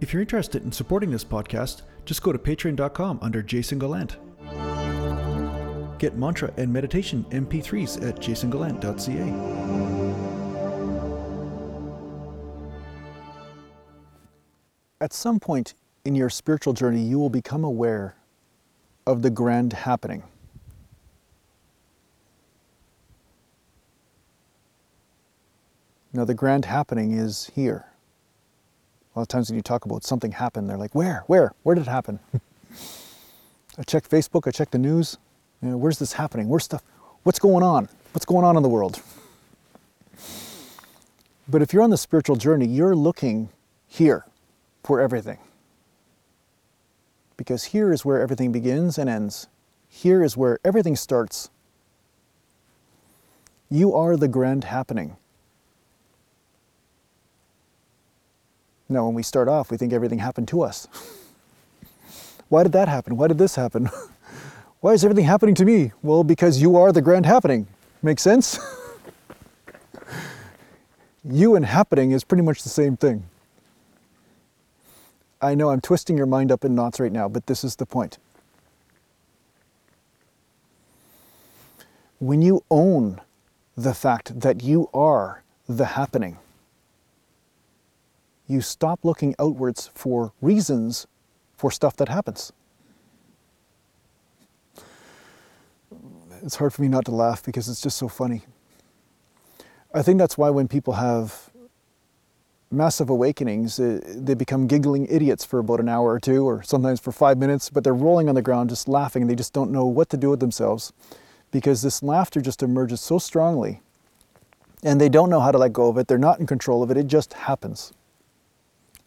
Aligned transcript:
If 0.00 0.14
you're 0.14 0.22
interested 0.22 0.64
in 0.64 0.72
supporting 0.72 1.10
this 1.10 1.24
podcast, 1.24 1.82
just 2.06 2.22
go 2.22 2.32
to 2.32 2.38
patreon.com 2.38 3.18
under 3.20 3.42
Jason 3.42 3.78
Gallant. 3.78 4.16
Get 5.98 6.16
mantra 6.16 6.50
and 6.56 6.72
meditation 6.72 7.26
MP3s 7.28 8.08
at 8.08 8.16
jasongallant.ca. 8.16 9.28
At 15.02 15.12
some 15.12 15.38
point 15.38 15.74
in 16.06 16.14
your 16.14 16.30
spiritual 16.30 16.72
journey, 16.72 17.02
you 17.02 17.18
will 17.18 17.28
become 17.28 17.62
aware 17.62 18.16
of 19.06 19.20
the 19.20 19.28
grand 19.28 19.74
happening. 19.74 20.22
Now, 26.14 26.24
the 26.24 26.34
grand 26.34 26.64
happening 26.64 27.12
is 27.12 27.50
here. 27.54 27.89
A 29.14 29.18
lot 29.18 29.22
of 29.22 29.28
times 29.28 29.50
when 29.50 29.56
you 29.56 29.62
talk 29.62 29.84
about 29.84 30.04
something 30.04 30.32
happened, 30.32 30.70
they're 30.70 30.76
like, 30.76 30.94
where? 30.94 31.24
Where? 31.26 31.52
Where 31.62 31.74
did 31.74 31.82
it 31.82 31.90
happen? 31.90 32.20
I 33.78 33.82
check 33.82 34.08
Facebook, 34.08 34.46
I 34.46 34.50
check 34.50 34.70
the 34.70 34.78
news. 34.78 35.18
You 35.62 35.70
know, 35.70 35.76
where's 35.76 35.98
this 35.98 36.12
happening? 36.12 36.48
Where's 36.48 36.64
stuff? 36.64 36.82
What's 37.22 37.38
going 37.38 37.62
on? 37.62 37.88
What's 38.12 38.24
going 38.24 38.44
on 38.44 38.56
in 38.56 38.62
the 38.62 38.68
world? 38.68 39.02
But 41.48 41.62
if 41.62 41.72
you're 41.72 41.82
on 41.82 41.90
the 41.90 41.96
spiritual 41.96 42.36
journey, 42.36 42.66
you're 42.66 42.94
looking 42.94 43.48
here 43.88 44.24
for 44.84 45.00
everything. 45.00 45.38
Because 47.36 47.64
here 47.64 47.92
is 47.92 48.04
where 48.04 48.20
everything 48.20 48.52
begins 48.52 48.98
and 48.98 49.10
ends. 49.10 49.48
Here 49.88 50.22
is 50.22 50.36
where 50.36 50.58
everything 50.64 50.94
starts. 50.94 51.50
You 53.68 53.94
are 53.94 54.16
the 54.16 54.28
grand 54.28 54.64
happening. 54.64 55.16
Now, 58.90 59.06
when 59.06 59.14
we 59.14 59.22
start 59.22 59.46
off, 59.46 59.70
we 59.70 59.76
think 59.76 59.92
everything 59.92 60.18
happened 60.18 60.48
to 60.48 60.62
us. 60.62 60.88
Why 62.48 62.64
did 62.64 62.72
that 62.72 62.88
happen? 62.88 63.16
Why 63.16 63.28
did 63.28 63.38
this 63.38 63.54
happen? 63.54 63.88
Why 64.80 64.94
is 64.94 65.04
everything 65.04 65.26
happening 65.26 65.54
to 65.54 65.64
me? 65.64 65.92
Well, 66.02 66.24
because 66.24 66.60
you 66.60 66.76
are 66.76 66.90
the 66.90 67.00
grand 67.00 67.24
happening. 67.24 67.68
Make 68.02 68.18
sense? 68.18 68.58
you 71.24 71.54
and 71.54 71.64
happening 71.64 72.10
is 72.10 72.24
pretty 72.24 72.42
much 72.42 72.64
the 72.64 72.68
same 72.68 72.96
thing. 72.96 73.22
I 75.40 75.54
know 75.54 75.70
I'm 75.70 75.80
twisting 75.80 76.16
your 76.16 76.26
mind 76.26 76.50
up 76.50 76.64
in 76.64 76.74
knots 76.74 76.98
right 76.98 77.12
now, 77.12 77.28
but 77.28 77.46
this 77.46 77.62
is 77.62 77.76
the 77.76 77.86
point. 77.86 78.18
When 82.18 82.42
you 82.42 82.64
own 82.72 83.20
the 83.76 83.94
fact 83.94 84.40
that 84.40 84.64
you 84.64 84.90
are 84.92 85.44
the 85.68 85.86
happening, 85.86 86.38
you 88.50 88.60
stop 88.60 89.04
looking 89.04 89.34
outwards 89.38 89.90
for 89.94 90.32
reasons 90.40 91.06
for 91.56 91.70
stuff 91.70 91.96
that 91.96 92.08
happens. 92.08 92.52
It's 96.42 96.56
hard 96.56 96.72
for 96.72 96.82
me 96.82 96.88
not 96.88 97.04
to 97.04 97.10
laugh 97.10 97.44
because 97.44 97.68
it's 97.68 97.80
just 97.80 97.98
so 97.98 98.08
funny. 98.08 98.42
I 99.92 100.02
think 100.02 100.18
that's 100.18 100.38
why 100.38 100.50
when 100.50 100.68
people 100.68 100.94
have 100.94 101.50
massive 102.70 103.10
awakenings, 103.10 103.78
uh, 103.80 104.00
they 104.06 104.34
become 104.34 104.66
giggling 104.66 105.06
idiots 105.10 105.44
for 105.44 105.58
about 105.58 105.80
an 105.80 105.88
hour 105.88 106.12
or 106.12 106.20
two, 106.20 106.46
or 106.46 106.62
sometimes 106.62 107.00
for 107.00 107.12
five 107.12 107.36
minutes, 107.36 107.68
but 107.68 107.84
they're 107.84 107.92
rolling 107.92 108.28
on 108.28 108.34
the 108.34 108.42
ground 108.42 108.70
just 108.70 108.88
laughing 108.88 109.22
and 109.22 109.30
they 109.30 109.34
just 109.34 109.52
don't 109.52 109.70
know 109.70 109.84
what 109.84 110.08
to 110.10 110.16
do 110.16 110.30
with 110.30 110.40
themselves 110.40 110.92
because 111.50 111.82
this 111.82 112.02
laughter 112.02 112.40
just 112.40 112.62
emerges 112.62 113.00
so 113.00 113.18
strongly 113.18 113.80
and 114.82 115.00
they 115.00 115.08
don't 115.08 115.28
know 115.28 115.40
how 115.40 115.50
to 115.50 115.58
let 115.58 115.72
go 115.72 115.88
of 115.88 115.98
it. 115.98 116.06
They're 116.06 116.18
not 116.18 116.40
in 116.40 116.46
control 116.46 116.82
of 116.82 116.90
it, 116.90 116.96
it 116.96 117.06
just 117.06 117.32
happens. 117.34 117.92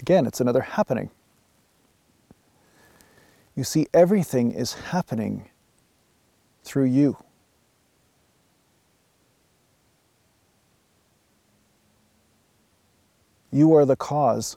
Again, 0.00 0.26
it's 0.26 0.40
another 0.40 0.60
happening. 0.60 1.10
You 3.54 3.64
see, 3.64 3.86
everything 3.92 4.52
is 4.52 4.74
happening 4.74 5.48
through 6.62 6.86
you. 6.86 7.16
You 13.50 13.74
are 13.74 13.84
the 13.84 13.96
cause 13.96 14.56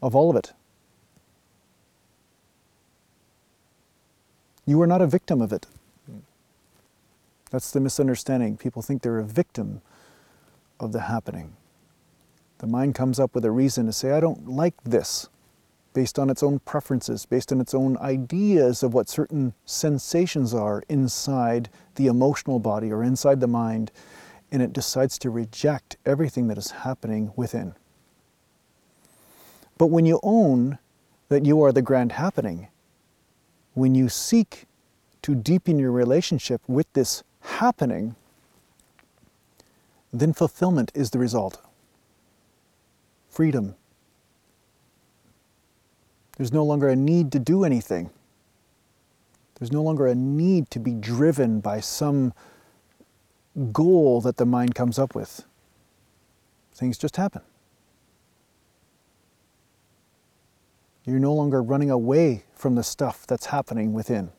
of 0.00 0.14
all 0.14 0.30
of 0.30 0.36
it. 0.36 0.52
You 4.64 4.80
are 4.80 4.86
not 4.86 5.02
a 5.02 5.06
victim 5.06 5.42
of 5.42 5.52
it. 5.52 5.66
That's 7.50 7.70
the 7.70 7.80
misunderstanding. 7.80 8.56
People 8.56 8.80
think 8.80 9.02
they're 9.02 9.18
a 9.18 9.24
victim 9.24 9.82
of 10.80 10.92
the 10.92 11.02
happening. 11.02 11.54
The 12.62 12.68
mind 12.68 12.94
comes 12.94 13.18
up 13.18 13.34
with 13.34 13.44
a 13.44 13.50
reason 13.50 13.86
to 13.86 13.92
say, 13.92 14.12
I 14.12 14.20
don't 14.20 14.48
like 14.48 14.74
this, 14.84 15.28
based 15.94 16.16
on 16.16 16.30
its 16.30 16.44
own 16.44 16.60
preferences, 16.60 17.26
based 17.26 17.50
on 17.50 17.60
its 17.60 17.74
own 17.74 17.98
ideas 17.98 18.84
of 18.84 18.94
what 18.94 19.08
certain 19.08 19.54
sensations 19.66 20.54
are 20.54 20.84
inside 20.88 21.70
the 21.96 22.06
emotional 22.06 22.60
body 22.60 22.92
or 22.92 23.02
inside 23.02 23.40
the 23.40 23.48
mind, 23.48 23.90
and 24.52 24.62
it 24.62 24.72
decides 24.72 25.18
to 25.18 25.28
reject 25.28 25.96
everything 26.06 26.46
that 26.46 26.56
is 26.56 26.70
happening 26.70 27.32
within. 27.34 27.74
But 29.76 29.88
when 29.88 30.06
you 30.06 30.20
own 30.22 30.78
that 31.30 31.44
you 31.44 31.60
are 31.62 31.72
the 31.72 31.82
grand 31.82 32.12
happening, 32.12 32.68
when 33.74 33.96
you 33.96 34.08
seek 34.08 34.66
to 35.22 35.34
deepen 35.34 35.80
your 35.80 35.90
relationship 35.90 36.60
with 36.68 36.86
this 36.92 37.24
happening, 37.40 38.14
then 40.12 40.32
fulfillment 40.32 40.92
is 40.94 41.10
the 41.10 41.18
result 41.18 41.60
freedom. 43.32 43.74
There's 46.36 46.52
no 46.52 46.64
longer 46.64 46.88
a 46.88 46.96
need 46.96 47.32
to 47.32 47.38
do 47.38 47.64
anything. 47.64 48.10
There's 49.58 49.72
no 49.72 49.82
longer 49.82 50.06
a 50.06 50.14
need 50.14 50.70
to 50.70 50.78
be 50.78 50.92
driven 50.92 51.60
by 51.60 51.80
some 51.80 52.34
goal 53.72 54.20
that 54.20 54.36
the 54.36 54.44
mind 54.44 54.74
comes 54.74 54.98
up 54.98 55.14
with. 55.14 55.44
Things 56.74 56.98
just 56.98 57.16
happen. 57.16 57.42
You're 61.04 61.18
no 61.18 61.32
longer 61.32 61.62
running 61.62 61.90
away 61.90 62.44
from 62.54 62.74
the 62.74 62.84
stuff 62.84 63.26
that's 63.26 63.46
happening 63.46 63.92
within. 63.92 64.30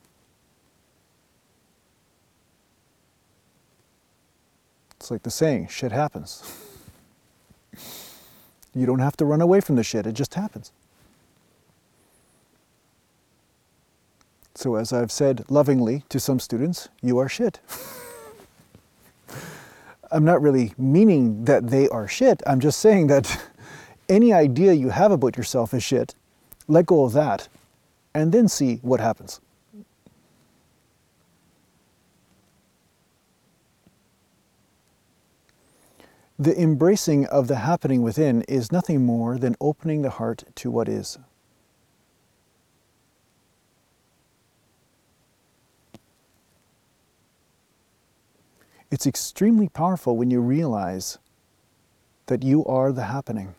It's 4.98 5.12
like 5.12 5.24
the 5.24 5.32
saying, 5.32 5.68
shit 5.68 5.92
happens. 5.92 6.70
You 8.76 8.86
don't 8.86 9.00
have 9.00 9.18
to 9.18 9.26
run 9.26 9.42
away 9.42 9.62
from 9.62 9.76
the 9.76 9.84
shit, 9.84 10.08
it 10.08 10.14
just 10.14 10.34
happens. 10.34 10.72
So, 14.56 14.76
as 14.76 14.94
I've 14.94 15.12
said 15.12 15.46
lovingly 15.50 16.04
to 16.10 16.20
some 16.20 16.40
students, 16.40 16.90
you 17.02 17.18
are 17.18 17.28
shit. 17.28 17.60
I'm 20.12 20.24
not 20.24 20.44
really 20.44 20.74
meaning 20.78 21.46
that 21.46 21.70
they 21.70 21.90
are 21.90 22.08
shit. 22.08 22.44
I'm 22.46 22.60
just 22.60 22.80
saying 22.80 23.08
that 23.08 23.42
any 24.10 24.32
idea 24.32 24.74
you 24.74 24.90
have 24.90 25.12
about 25.12 25.38
yourself 25.38 25.74
is 25.74 25.84
shit. 25.84 26.14
Let 26.68 26.86
go 26.86 27.04
of 27.04 27.14
that 27.14 27.48
and 28.14 28.32
then 28.32 28.48
see 28.48 28.76
what 28.84 29.00
happens. 29.00 29.42
The 36.40 36.60
embracing 36.60 37.28
of 37.28 37.48
the 37.48 37.58
happening 37.58 38.02
within 38.02 38.42
is 38.44 38.72
nothing 38.72 39.06
more 39.06 39.38
than 39.38 39.56
opening 39.62 40.02
the 40.02 40.10
heart 40.10 40.44
to 40.56 40.72
what 40.72 40.90
is. 40.90 41.20
It's 48.90 49.06
extremely 49.06 49.70
powerful 49.70 50.18
when 50.18 50.32
you 50.32 50.40
realize 50.40 51.18
that 52.28 52.44
you 52.44 52.66
are 52.66 52.92
the 52.92 53.06
happening. 53.06 53.56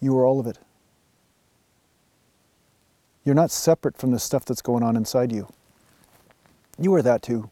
You 0.00 0.16
are 0.18 0.26
all 0.26 0.40
of 0.40 0.46
it. 0.46 0.58
You're 3.24 3.34
not 3.34 3.50
separate 3.50 3.96
from 3.96 4.12
the 4.12 4.18
stuff 4.18 4.44
that's 4.44 4.60
going 4.60 4.82
on 4.82 4.96
inside 4.96 5.32
you. 5.32 5.48
You 6.78 6.92
are 6.94 7.02
that 7.02 7.22
too 7.22 7.50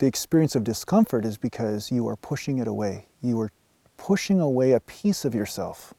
the 0.00 0.06
experience 0.06 0.56
of 0.56 0.64
discomfort 0.64 1.26
is 1.26 1.36
because 1.36 1.92
you 1.92 2.08
are 2.08 2.16
pushing 2.16 2.56
it 2.56 2.66
away. 2.66 3.06
You 3.20 3.38
are 3.42 3.52
pushing 3.98 4.40
away 4.40 4.72
a 4.72 4.80
piece 4.80 5.26
of 5.26 5.34
yourself. 5.34 5.92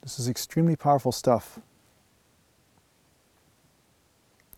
This 0.00 0.18
is 0.18 0.26
extremely 0.26 0.74
powerful 0.74 1.12
stuff. 1.12 1.58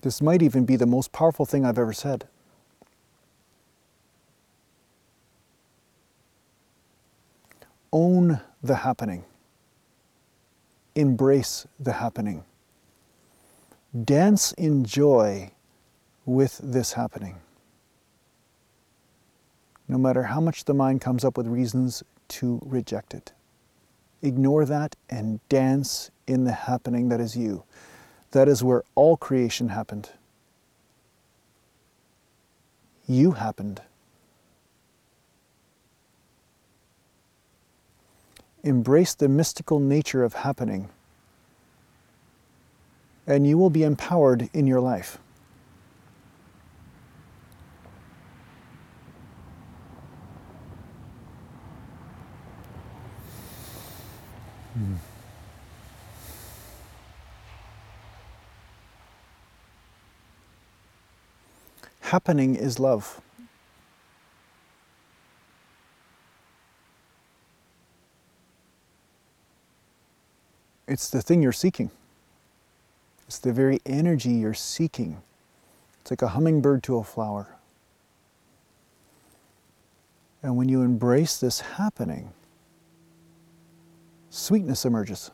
This 0.02 0.22
might 0.22 0.40
even 0.40 0.64
be 0.64 0.76
the 0.76 0.86
most 0.86 1.10
powerful 1.10 1.46
thing 1.46 1.64
I've 1.64 1.78
ever 1.78 1.92
said. 1.92 2.28
Own 7.94 8.42
the 8.62 8.76
happening, 8.76 9.24
embrace 10.94 11.66
the 11.80 11.94
happening, 11.94 12.44
Dance 14.02 14.50
in 14.54 14.84
joy 14.84 15.52
with 16.26 16.60
this 16.60 16.94
happening. 16.94 17.36
No 19.86 19.98
matter 19.98 20.24
how 20.24 20.40
much 20.40 20.64
the 20.64 20.74
mind 20.74 21.00
comes 21.00 21.24
up 21.24 21.36
with 21.36 21.46
reasons 21.46 22.02
to 22.30 22.60
reject 22.64 23.14
it. 23.14 23.32
Ignore 24.20 24.64
that 24.64 24.96
and 25.08 25.38
dance 25.48 26.10
in 26.26 26.42
the 26.42 26.52
happening 26.52 27.08
that 27.10 27.20
is 27.20 27.36
you. 27.36 27.62
That 28.32 28.48
is 28.48 28.64
where 28.64 28.82
all 28.96 29.16
creation 29.16 29.68
happened. 29.68 30.10
You 33.06 33.32
happened. 33.32 33.80
Embrace 38.64 39.12
the 39.12 39.28
mystical 39.28 39.78
nature 39.78 40.24
of 40.24 40.32
happening, 40.32 40.88
and 43.26 43.46
you 43.46 43.58
will 43.58 43.68
be 43.68 43.82
empowered 43.82 44.48
in 44.54 44.66
your 44.66 44.80
life. 44.80 45.18
Hmm. 54.72 54.94
Happening 62.00 62.54
is 62.54 62.78
love. 62.80 63.20
It's 70.86 71.08
the 71.08 71.22
thing 71.22 71.42
you're 71.42 71.52
seeking. 71.52 71.90
It's 73.26 73.38
the 73.38 73.52
very 73.52 73.80
energy 73.86 74.30
you're 74.30 74.54
seeking. 74.54 75.22
It's 76.00 76.10
like 76.10 76.22
a 76.22 76.28
hummingbird 76.28 76.82
to 76.84 76.98
a 76.98 77.04
flower. 77.04 77.56
And 80.42 80.58
when 80.58 80.68
you 80.68 80.82
embrace 80.82 81.38
this 81.38 81.60
happening, 81.60 82.32
sweetness 84.28 84.84
emerges. 84.84 85.30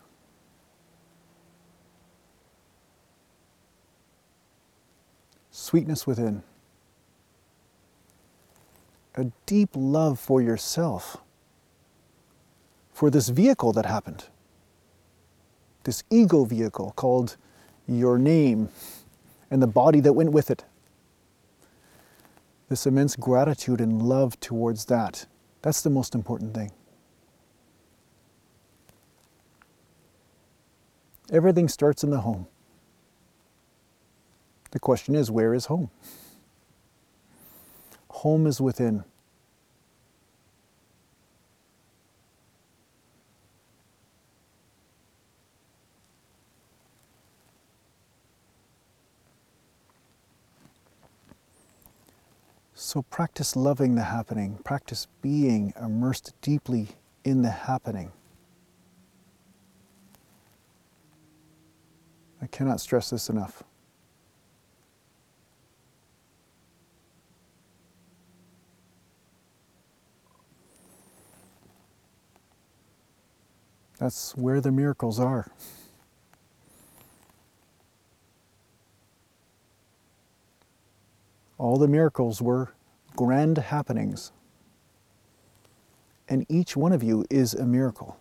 Sweetness 5.51 6.07
within. 6.07 6.43
A 9.15 9.25
deep 9.45 9.71
love 9.75 10.17
for 10.17 10.41
yourself, 10.41 11.17
for 12.93 13.09
this 13.09 13.27
vehicle 13.27 13.73
that 13.73 13.85
happened, 13.85 14.27
this 15.83 16.03
ego 16.09 16.45
vehicle 16.45 16.93
called 16.95 17.37
your 17.87 18.17
name 18.17 18.69
and 19.49 19.61
the 19.61 19.67
body 19.67 19.99
that 19.99 20.13
went 20.13 20.31
with 20.31 20.51
it. 20.51 20.63
This 22.69 22.85
immense 22.85 23.15
gratitude 23.15 23.81
and 23.81 24.01
love 24.01 24.39
towards 24.39 24.85
that. 24.85 25.25
That's 25.61 25.81
the 25.81 25.89
most 25.89 26.15
important 26.15 26.53
thing. 26.53 26.71
Everything 31.31 31.67
starts 31.67 32.03
in 32.03 32.09
the 32.09 32.21
home. 32.21 32.47
The 34.71 34.79
question 34.79 35.15
is, 35.15 35.29
where 35.29 35.53
is 35.53 35.65
home? 35.65 35.89
Home 38.09 38.47
is 38.47 38.61
within. 38.61 39.03
So 52.91 53.03
practice 53.03 53.55
loving 53.55 53.95
the 53.95 54.03
happening, 54.03 54.59
practice 54.65 55.07
being 55.21 55.73
immersed 55.81 56.33
deeply 56.41 56.89
in 57.23 57.41
the 57.41 57.49
happening. 57.49 58.11
I 62.41 62.47
cannot 62.47 62.81
stress 62.81 63.09
this 63.09 63.29
enough. 63.29 63.63
That's 73.99 74.35
where 74.35 74.59
the 74.59 74.73
miracles 74.73 75.17
are. 75.17 75.49
All 81.57 81.77
the 81.77 81.87
miracles 81.87 82.41
were 82.41 82.73
grand 83.15 83.57
happenings. 83.57 84.31
And 86.27 86.45
each 86.49 86.77
one 86.77 86.91
of 86.91 87.03
you 87.03 87.25
is 87.29 87.53
a 87.53 87.65
miracle. 87.65 88.17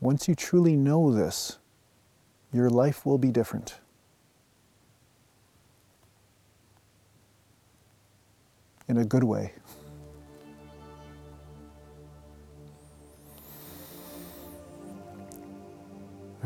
Once 0.00 0.26
you 0.26 0.34
truly 0.34 0.74
know 0.74 1.12
this, 1.12 1.58
your 2.52 2.68
life 2.68 3.06
will 3.06 3.18
be 3.18 3.30
different. 3.30 3.76
In 8.88 8.96
a 8.96 9.04
good 9.04 9.24
way. 9.24 9.52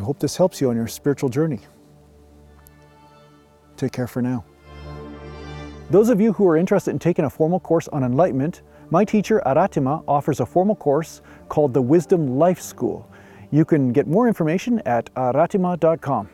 Hope 0.06 0.20
this 0.20 0.36
helps 0.36 0.60
you 0.60 0.70
on 0.70 0.76
your 0.76 0.86
spiritual 0.86 1.28
journey. 1.28 1.58
Take 3.76 3.92
care 3.92 4.06
for 4.06 4.22
now. 4.22 4.44
Those 5.90 6.08
of 6.08 6.20
you 6.20 6.32
who 6.32 6.48
are 6.48 6.56
interested 6.56 6.92
in 6.92 6.98
taking 6.98 7.24
a 7.24 7.30
formal 7.30 7.58
course 7.58 7.88
on 7.88 8.04
enlightenment, 8.04 8.62
my 8.90 9.04
teacher 9.04 9.42
Aratima 9.44 10.04
offers 10.06 10.38
a 10.38 10.46
formal 10.46 10.76
course 10.76 11.22
called 11.48 11.74
the 11.74 11.82
Wisdom 11.82 12.38
Life 12.38 12.60
School. 12.60 13.10
You 13.50 13.64
can 13.64 13.92
get 13.92 14.06
more 14.06 14.28
information 14.28 14.80
at 14.86 15.12
aratima.com. 15.14 16.28